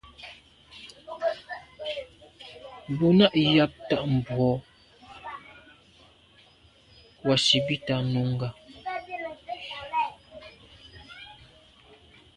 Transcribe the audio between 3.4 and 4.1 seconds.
yɑ́p tà'